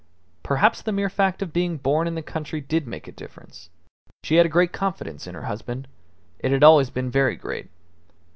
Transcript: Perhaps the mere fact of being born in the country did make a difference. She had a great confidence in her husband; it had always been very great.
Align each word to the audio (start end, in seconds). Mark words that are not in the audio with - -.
Perhaps 0.41 0.81
the 0.81 0.91
mere 0.91 1.11
fact 1.11 1.43
of 1.43 1.53
being 1.53 1.77
born 1.77 2.07
in 2.07 2.15
the 2.15 2.23
country 2.23 2.59
did 2.59 2.87
make 2.87 3.07
a 3.07 3.11
difference. 3.11 3.69
She 4.23 4.37
had 4.37 4.47
a 4.47 4.49
great 4.49 4.73
confidence 4.73 5.27
in 5.27 5.35
her 5.35 5.43
husband; 5.43 5.87
it 6.39 6.51
had 6.51 6.63
always 6.63 6.89
been 6.89 7.11
very 7.11 7.35
great. 7.35 7.69